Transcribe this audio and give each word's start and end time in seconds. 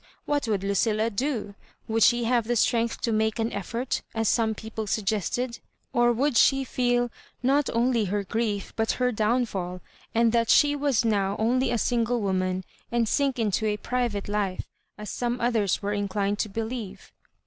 What 0.25 0.47
would 0.47 0.63
Lucilla 0.63 1.11
do? 1.11 1.53
Would 1.87 2.01
she 2.01 2.23
have 2.23 2.47
strength 2.57 3.01
to 3.01 3.11
"make 3.11 3.37
an 3.37 3.53
effort," 3.53 4.01
as 4.15 4.27
some 4.27 4.55
people 4.55 4.87
suggested; 4.87 5.59
or 5.93 6.11
would 6.11 6.35
she 6.37 6.63
feel 6.63 7.11
not 7.43 7.69
only 7.71 8.07
bQf 8.07 8.27
grief, 8.27 8.73
but 8.75 8.93
her 8.93 9.11
downfall, 9.11 9.79
and 10.15 10.31
that 10.31 10.49
she 10.49 10.75
was 10.75 11.05
now 11.05 11.35
only 11.37 11.69
a 11.69 11.77
single 11.77 12.19
woman, 12.19 12.63
and 12.91 13.07
sink 13.07 13.37
into 13.37 13.67
a 13.67 13.77
private 13.77 14.27
life, 14.27 14.65
as 14.97 15.11
some 15.11 15.39
others 15.39 15.83
were 15.83 15.93
inclined 15.93 16.39
to 16.39 16.49
believe. 16.49 17.11